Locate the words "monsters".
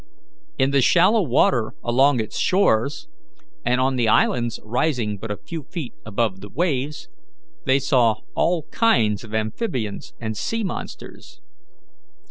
10.63-11.39